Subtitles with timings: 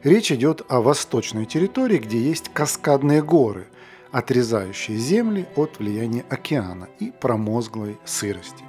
[0.03, 3.67] Речь идет о восточной территории, где есть каскадные горы,
[4.11, 8.65] отрезающие земли от влияния океана и промозглой сырости.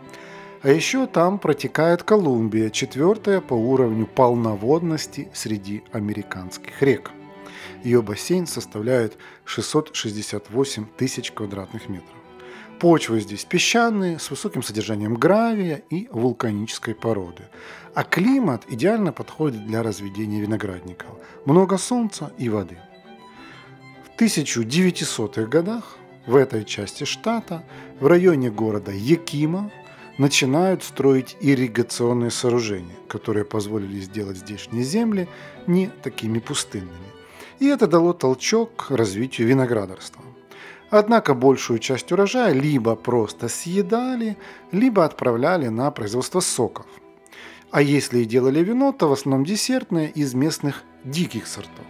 [0.62, 7.10] А еще там протекает Колумбия, четвертая по уровню полноводности среди американских рек.
[7.86, 12.16] Ее бассейн составляет 668 тысяч квадратных метров.
[12.80, 17.44] Почвы здесь песчаные, с высоким содержанием гравия и вулканической породы.
[17.94, 21.10] А климат идеально подходит для разведения виноградников.
[21.44, 22.76] Много солнца и воды.
[24.04, 25.96] В 1900-х годах
[26.26, 27.62] в этой части штата,
[28.00, 29.70] в районе города Якима,
[30.18, 35.28] начинают строить ирригационные сооружения, которые позволили сделать здешние земли
[35.68, 37.15] не такими пустынными
[37.60, 40.22] и это дало толчок развитию виноградарства.
[40.90, 44.36] Однако большую часть урожая либо просто съедали,
[44.72, 46.86] либо отправляли на производство соков.
[47.70, 51.84] А если и делали вино, то в основном десертное из местных диких сортов.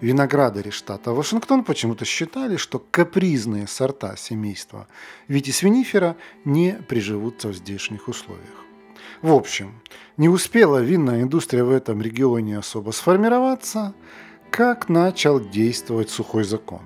[0.00, 4.86] Виноградари штата Вашингтон почему-то считали, что капризные сорта семейства
[5.28, 8.64] витисвинифера не приживутся в здешних условиях.
[9.20, 9.82] В общем,
[10.16, 13.92] не успела винная индустрия в этом регионе особо сформироваться–
[14.50, 16.80] как начал действовать сухой закон.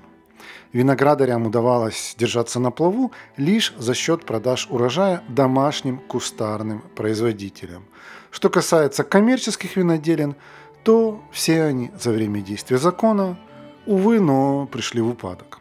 [0.71, 7.85] Виноградарям удавалось держаться на плаву лишь за счет продаж урожая домашним кустарным производителям.
[8.29, 10.35] Что касается коммерческих виноделин,
[10.83, 13.39] то все они за время действия закона,
[13.85, 15.59] увы, но пришли в упадок.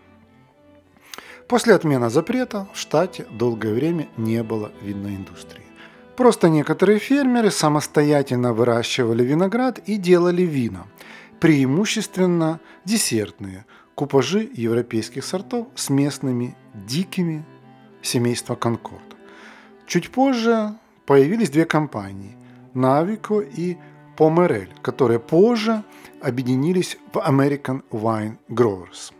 [1.48, 5.62] После отмены запрета в штате долгое время не было винной индустрии.
[6.16, 10.86] Просто некоторые фермеры самостоятельно выращивали виноград и делали вина–
[11.44, 17.44] преимущественно десертные купажи европейских сортов с местными дикими
[18.00, 19.14] семейства Конкорд.
[19.86, 20.74] Чуть позже
[21.04, 22.34] появились две компании–
[22.74, 23.76] Navico и
[24.16, 25.84] Pomerel, которые позже
[26.22, 29.12] объединились в American Wine Growers.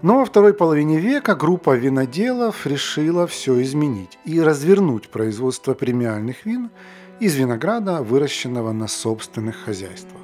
[0.00, 6.70] Но во второй половине века группа виноделов решила все изменить и развернуть производство премиальных вин
[7.18, 10.17] из винограда, выращенного на собственных хозяйствах.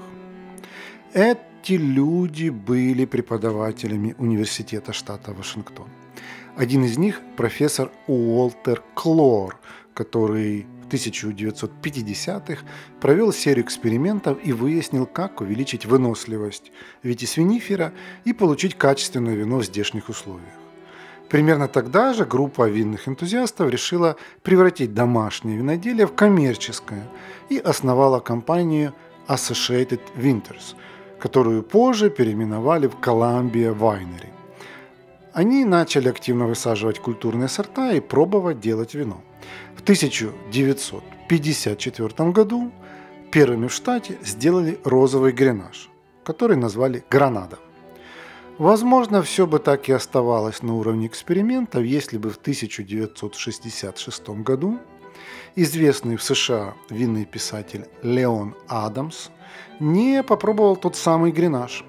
[1.15, 5.87] Эти люди были преподавателями университета штата Вашингтон.
[6.57, 9.57] Один из них– профессор Уолтер Клор,
[9.95, 12.65] который в 1950-х
[13.01, 16.73] провел серию экспериментов и выяснил, как увеличить выносливость
[17.05, 17.93] витисвинифера
[18.25, 20.55] и получить качественное вино в здешних условиях.
[21.29, 27.07] Примерно тогда же группа винных энтузиастов решила превратить домашнее виноделие в коммерческое
[27.51, 28.93] и основала компанию
[29.29, 30.75] Associated Winters–
[31.19, 34.29] которую позже переименовали в Columbia Winery.
[35.33, 39.23] Они начали активно высаживать культурные сорта и пробовать делать вино.
[39.75, 42.71] В 1954 году
[43.33, 45.91] первыми в штате сделали розовый гренаж,
[46.25, 47.59] который назвали «Гранада».
[48.59, 54.79] Возможно, все бы так и оставалось на уровне экспериментов, если бы в 1966 году
[55.57, 59.29] известный в США винный писатель Леон Адамс
[59.81, 61.85] не попробовал тот самый гренаж.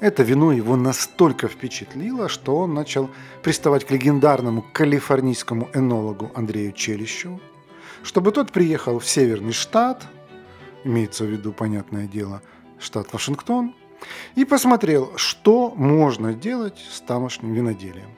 [0.00, 3.10] Это вино его настолько впечатлило, что он начал
[3.42, 7.40] приставать к легендарному калифорнийскому энологу Андрею Челищеву,
[8.02, 10.06] чтобы тот приехал в северный штат,
[10.84, 12.42] имеется в виду, понятное дело,
[12.78, 13.74] штат Вашингтон,
[14.36, 18.17] и посмотрел, что можно делать с тамошним виноделием.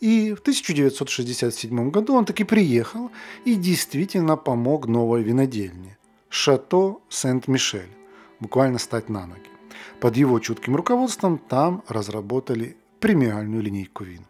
[0.00, 3.10] И в 1967 году он таки приехал
[3.44, 5.96] и действительно помог новой винодельне–
[6.30, 7.90] Шато Сент-Мишель,
[8.38, 9.50] буквально стать на ноги.
[9.98, 14.26] Под его чутким руководством там разработали премиальную линейку вин.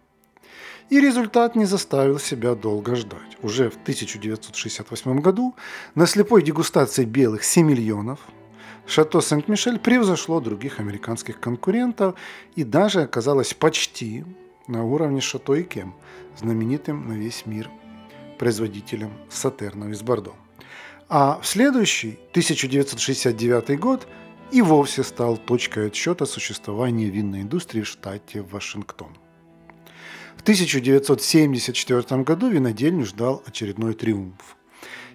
[0.91, 3.37] И результат не заставил себя долго ждать.
[3.43, 5.55] Уже в 1968 году
[5.95, 8.21] на слепой дегустации белых 7 миллионов
[8.87, 12.15] Шато Сент-Мишель превзошло других американских конкурентов
[12.57, 14.25] и даже оказалось почти
[14.69, 15.95] на уровне Шато и Кем,
[16.37, 17.71] знаменитым на весь мир
[18.39, 20.35] производителем Сатернов из Бордо.
[21.09, 24.07] А в следующий, 1969 год,
[24.53, 29.17] и вовсе стал точкой отсчета существования винной индустрии в штате Вашингтон.
[30.37, 34.58] В 1974 году винодельню ждал очередной триумф.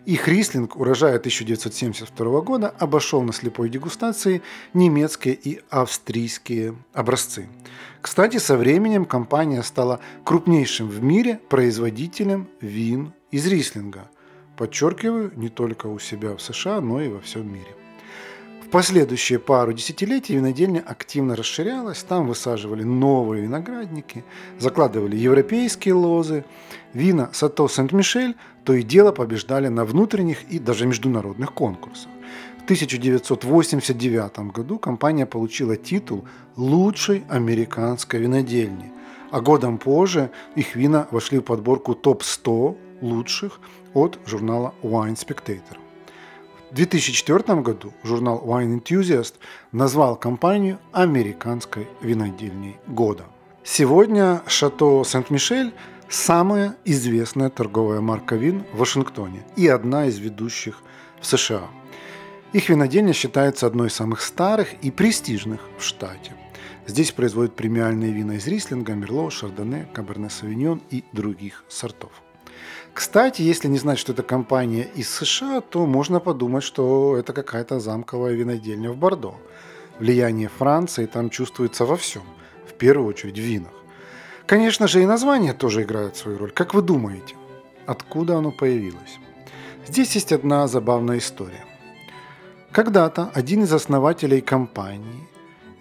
[0.05, 4.41] Их рислинг урожая 1972 года обошел на слепой дегустации
[4.73, 7.47] немецкие и австрийские образцы.
[8.01, 14.09] Кстати, со временем компания стала крупнейшим в мире производителем вин из рислинга.
[14.57, 17.82] Подчеркиваю, не только у себя в США, но и во всем мире
[18.73, 24.25] последующие пару десятилетий винодельня активно расширялась, там высаживали новые виноградники,
[24.57, 26.43] закладывали европейские лозы,
[26.91, 28.35] вина Сато Сент-Мишель
[28.65, 32.09] то и дело побеждали на внутренних и даже международных конкурсах.
[32.61, 38.91] В 1989 году компания получила титул лучшей американской винодельни,
[39.29, 43.59] а годом позже их вина вошли в подборку топ-100 лучших
[43.93, 45.82] от журнала Wine Spectator.
[46.73, 49.35] В 2004 году журнал Wine Enthusiast
[49.71, 53.25] назвал компанию американской винодельней года.
[53.63, 55.71] Сегодня Шато Сент-Мишель–
[56.09, 60.79] самая известная торговая марка вин в Вашингтоне и одна из ведущих
[61.21, 61.67] в США.
[62.53, 66.33] Их винодельня считается одной из самых старых и престижных в штате.
[66.87, 72.22] Здесь производят премиальные вина из рислинга, мерло, шардоне, каберне савиньон и других сортов.
[72.93, 77.79] Кстати, если не знать, что это компания из США, то можно подумать, что это какая-то
[77.79, 79.35] замковая винодельня в Бордо.
[79.99, 82.23] Влияние Франции там чувствуется во всем,
[82.67, 83.73] в первую очередь в винах.
[84.45, 86.51] Конечно же, и название тоже играет свою роль.
[86.51, 87.35] Как вы думаете,
[87.85, 89.19] откуда оно появилось?
[89.87, 91.65] Здесь есть одна забавная история.
[92.71, 95.27] Когда-то один из основателей компании,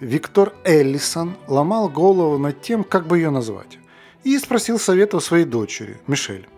[0.01, 3.79] Виктор Эллисон, ломал голову над тем, как бы ее назвать,
[4.25, 6.49] и спросил совета у своей дочери, Мишель.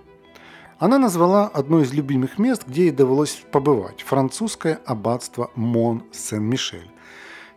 [0.79, 6.91] Она назвала одно из любимых мест, где ей довелось побывать– французское аббатство Мон-Сен-Мишель.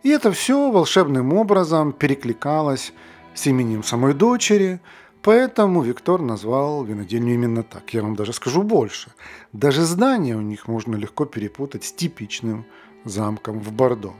[0.04, 2.92] И это все волшебным образом перекликалось
[3.34, 4.80] с именем самой дочери,
[5.22, 7.92] поэтому Виктор назвал винодельню именно так.
[7.92, 9.10] Я вам даже скажу больше.
[9.52, 12.64] Даже здание у них можно легко перепутать с типичным
[13.04, 14.14] замком в Бордо.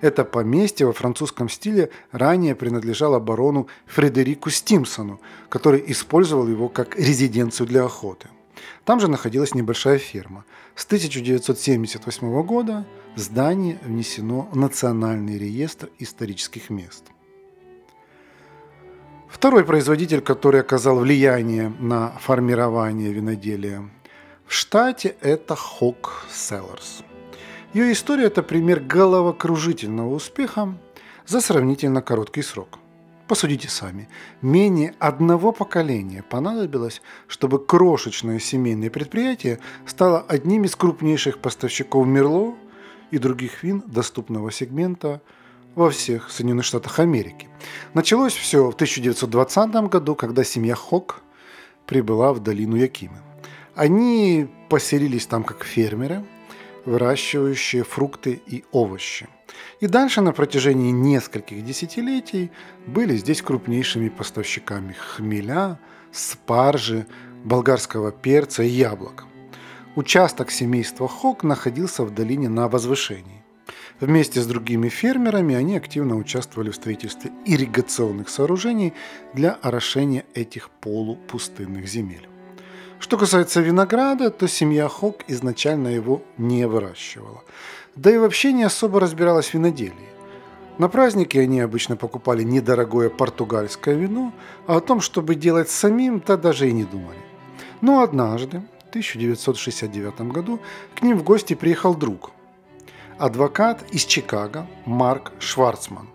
[0.00, 7.66] Это поместье во французском стиле ранее принадлежало барону Фредерику Стимсону, который использовал его как резиденцию
[7.66, 8.28] для охоты.
[8.84, 10.44] Там же находилась небольшая ферма.
[10.74, 17.04] С 1978 года здание внесено в Национальный реестр исторических мест.
[19.28, 23.88] Второй производитель, который оказал влияние на формирование виноделия
[24.46, 27.04] в штате, это Hawk Cellars–
[27.74, 30.78] ее история– это пример головокружительного успеха
[31.26, 32.78] за сравнительно короткий срок.
[33.26, 34.08] Посудите сами.
[34.42, 42.54] Менее одного поколения понадобилось, чтобы крошечное семейное предприятие стало одним из крупнейших поставщиков Мерло
[43.10, 45.20] и других вин доступного сегмента
[45.74, 47.48] во всех Соединенных Штатах Америки.
[47.92, 51.22] Началось все в 1920 году, когда семья Хок
[51.86, 53.18] прибыла в долину Якимы.
[53.74, 56.24] Они поселились там как фермеры–
[56.84, 59.28] выращивающие фрукты и овощи.
[59.80, 62.50] И дальше на протяжении нескольких десятилетий
[62.86, 65.78] были здесь крупнейшими поставщиками хмеля,
[66.12, 67.06] спаржи,
[67.44, 69.24] болгарского перца и яблок.
[69.96, 73.44] Участок семейства Хок находился в долине на возвышении.
[74.00, 78.92] Вместе с другими фермерами они активно участвовали в строительстве ирригационных сооружений
[79.34, 82.28] для орошения этих полупустынных земель.
[82.98, 87.42] Что касается винограда, то семья Хок изначально его не выращивала.
[87.96, 90.14] Да и вообще не особо разбиралась в виноделии.
[90.78, 94.32] На праздники они обычно покупали недорогое португальское вино,
[94.66, 97.18] а о том, чтобы делать самим, то даже и не думали.
[97.80, 100.60] Но однажды, в 1969 году,
[100.96, 102.32] к ним в гости приехал друг,
[103.18, 106.08] адвокат из Чикаго Марк Шварцман.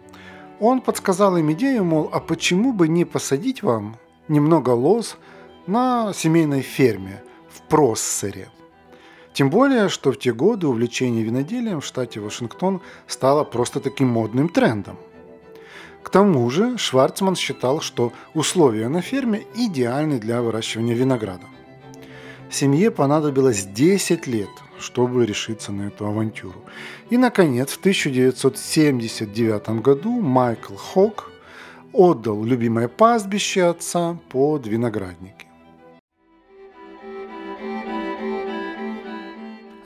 [0.60, 5.18] Он подсказал им идею, мол, а почему бы не посадить вам немного лоз
[5.70, 8.50] на семейной ферме в Проссере–
[9.40, 14.50] тем более, что в те годы увлечение виноделием в штате Вашингтон стало просто таким модным
[14.50, 14.98] трендом.
[16.04, 21.46] К тому же Шварцман считал, что условия на ферме идеальны для выращивания винограда.
[22.52, 24.50] Семье понадобилось 10 лет,
[24.80, 26.64] чтобы решиться на эту авантюру.
[27.10, 31.32] И, наконец, в 1979 году Майкл Хок
[31.94, 35.49] отдал любимое пастбище отца под виноградники.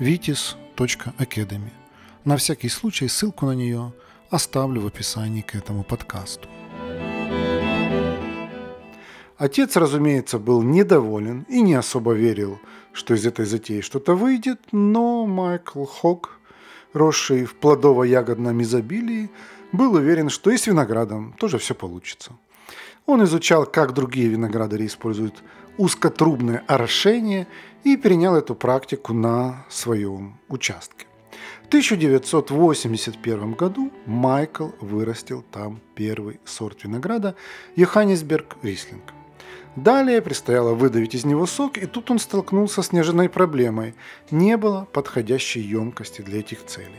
[0.00, 0.56] vitis
[1.18, 1.72] Academy.
[2.24, 3.92] На всякий случай ссылку на нее
[4.30, 6.48] оставлю в описании к этому подкасту.
[9.38, 12.58] Отец, разумеется, был недоволен и не особо верил,
[12.92, 16.40] что из этой затеи что-то выйдет, но Майкл Хок,
[16.92, 19.30] росший в плодово-ягодном изобилии,
[19.72, 22.32] был уверен, что и с виноградом тоже все получится.
[23.06, 25.42] Он изучал, как другие виноградари используют
[25.78, 27.46] узкотрубное орошение
[27.86, 31.06] и перенял эту практику на своем участке.
[31.62, 37.36] В 1981 году Майкл вырастил там первый сорт винограда
[37.76, 39.04] Йоханнесберг Рислинг.
[39.76, 43.94] Далее предстояло выдавить из него сок, и тут он столкнулся с неожиданной проблемой.
[44.32, 46.90] Не было подходящей емкости для этих целей.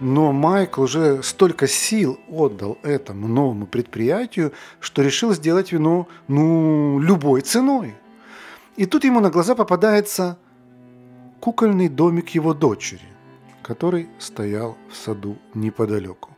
[0.00, 7.42] Но Майкл уже столько сил отдал этому новому предприятию, что решил сделать вино, ну, любой
[7.42, 7.94] ценой.
[8.78, 10.38] И тут ему на глаза попадается
[11.40, 13.08] кукольный домик его дочери,
[13.60, 16.30] который стоял в саду неподалеку.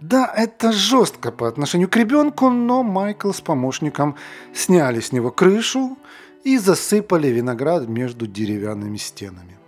[0.00, 4.16] Да, это жестко по отношению к ребенку, но Майкл с помощником
[4.54, 5.98] сняли с него крышу
[6.44, 9.58] и засыпали виноград между деревянными стенами.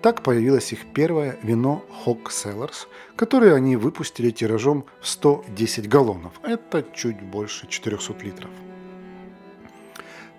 [0.00, 2.86] Так появилось их первое вино Hawk Cellars,
[3.16, 6.34] которое они выпустили тиражом в 110 галлонов.
[6.44, 8.50] Это чуть больше 400 литров.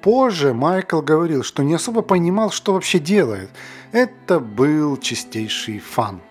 [0.02, 3.50] Позже Майкл говорил, что не особо понимал, что вообще делает.
[3.92, 6.22] Это был чистейший фан.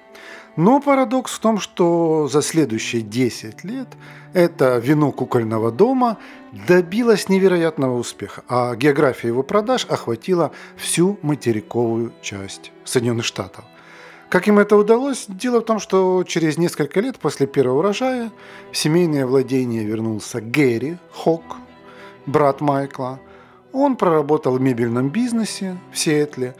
[0.57, 3.87] Но парадокс в том, что за следующие 10 лет
[4.33, 6.19] это вино кукольного дома
[6.67, 13.65] добилось невероятного успеха, а география его продаж охватила всю материковую часть Соединенных Штатов.
[14.29, 15.27] Как им это удалось?
[15.29, 18.33] Дело в том, что через несколько лет после первого урожая
[18.73, 21.57] в семейное владение вернулся Гэри Хок,
[22.27, 23.21] брат Майкла.
[23.73, 26.55] Он проработал в мебельном бизнесе в Сиэтле,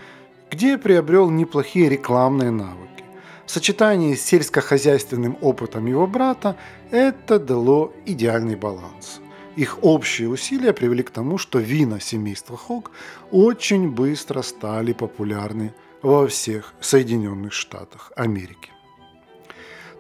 [0.51, 3.05] где приобрел неплохие рекламные навыки.
[3.47, 6.57] В сочетании с сельскохозяйственным опытом его брата
[6.91, 9.21] это дало идеальный баланс.
[9.57, 12.93] Их общие усилия привели к тому, что вина семейства Хок
[13.33, 18.71] очень быстро стали популярны во всех Соединенных Штатах Америки.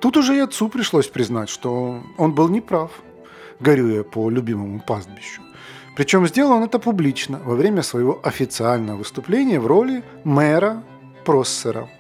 [0.01, 3.03] Тут уже и отцу пришлось признать, что он был неправ,
[3.59, 5.43] горюя по любимому пастбищу.
[5.99, 10.83] Причем сделал он это публично во время своего официального выступления в роли мэра
[11.27, 11.91] Проссера–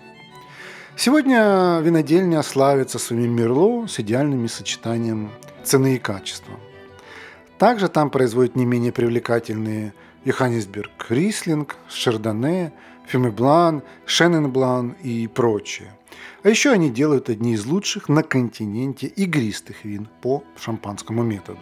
[1.00, 5.30] Сегодня винодельня славится своим мерло с идеальным сочетанием
[5.62, 6.58] цены и качества.
[7.56, 12.72] Также там производят не менее привлекательные Йоханнесберг Рислинг, Шардоне,
[13.06, 15.96] Фюмеблан, Шенненблан и прочее.
[16.42, 21.60] А еще они делают одни из лучших на континенте игристых вин по шампанскому методу.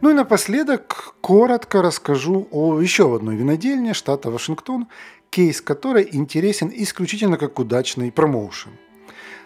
[0.00, 4.86] Ну и напоследок коротко расскажу о еще одной винодельне штата Вашингтон,
[5.28, 8.70] кейс которой интересен исключительно как удачный промоушен.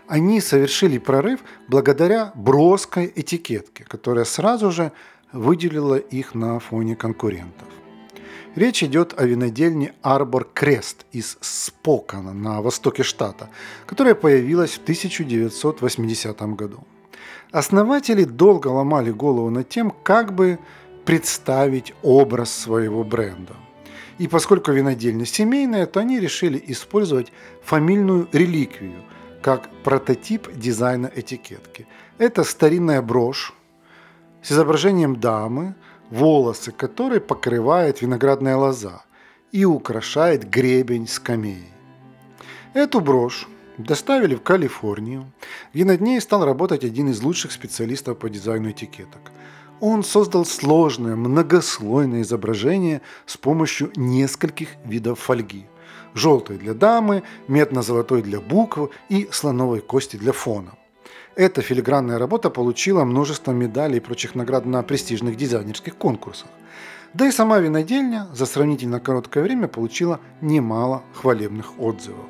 [0.08, 4.92] Они совершили прорыв благодаря броской этикетке, которая сразу же
[5.32, 7.68] выделила их на фоне конкурентов.
[8.54, 13.48] Речь идет о винодельне Арбор Крест из Спокана на востоке штата,
[13.86, 16.84] которая появилась в 1980 году.
[17.52, 20.58] Основатели долго ломали голову над тем, как бы
[21.04, 23.54] представить образ своего бренда.
[24.18, 27.32] И поскольку винодельня семейная, то они решили использовать
[27.62, 29.02] фамильную реликвию
[29.42, 31.86] как прототип дизайна этикетки.
[32.18, 33.52] Это старинная брошь
[34.42, 35.74] с изображением дамы,
[36.10, 39.02] волосы которой покрывает виноградная лоза
[39.50, 41.68] и украшает гребень скамеи.
[42.72, 43.46] Эту брошь
[43.78, 45.32] доставили в Калифорнию,
[45.72, 49.32] где над ней стал работать один из лучших специалистов по дизайну этикеток.
[49.80, 55.66] Он создал сложное, многослойное изображение с помощью нескольких видов фольги.
[56.14, 60.74] Желтой для дамы, медно-золотой для букв и слоновой кости для фона.
[61.34, 66.48] Эта филигранная работа получила множество медалей и прочих наград на престижных дизайнерских конкурсах.
[67.14, 72.26] Да и сама винодельня за сравнительно короткое время получила немало хвалебных отзывов.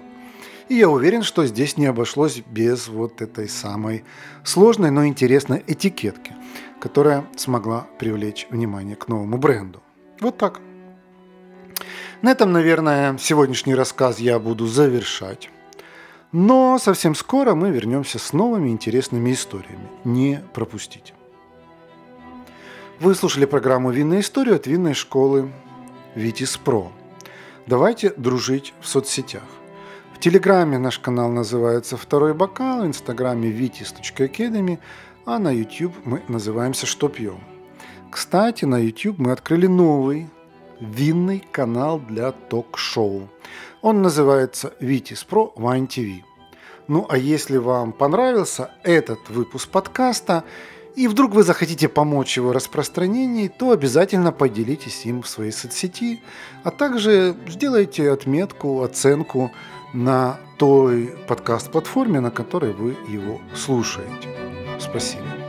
[0.73, 4.05] И я уверен, что здесь не обошлось без вот этой самой
[4.43, 6.35] сложной, но интересной этикетки,
[6.81, 9.83] которая смогла привлечь внимание к новому бренду.
[10.19, 10.63] Вот так.
[12.23, 15.51] На этом, наверное, сегодняшний рассказ я буду завершать.
[16.33, 19.91] Но совсем скоро мы вернемся с новыми интересными историями.
[20.05, 21.13] Не пропустите.
[22.99, 25.53] Вы слушали программу «Винная история» от винной школы
[26.15, 26.91] «Витис Про».
[27.67, 29.43] Давайте дружить в соцсетях.
[30.23, 34.79] Телеграме наш канал называется «Второй бокал», в Инстаграме vitis.academy,
[35.27, 37.41] а на YouTube мы называемся «Что пьем».
[38.09, 40.31] Кстати, на YouTube мы открыли новый
[40.79, 43.29] винный канал для ток-шоу.
[43.81, 46.21] Он называется Витис Про Wine TV.
[46.87, 50.45] Ну а если вам понравился этот выпуск подкаста,
[50.95, 56.23] и вдруг вы захотите помочь его распространении, то обязательно поделитесь им в своей соцсети,
[56.65, 59.51] а также сделайте отметку, оценку
[59.93, 64.29] на той подкаст-платформе, на которой вы его слушаете.
[64.79, 65.42] Спасибо.